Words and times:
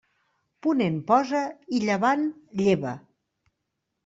Ponent 0.67 0.97
posa 1.11 1.41
i 1.75 1.83
llevant 1.85 2.25
lleva. 2.63 2.97